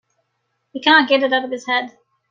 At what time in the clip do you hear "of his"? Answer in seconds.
1.45-1.67